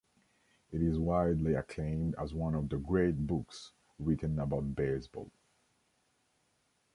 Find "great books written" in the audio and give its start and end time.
2.79-4.39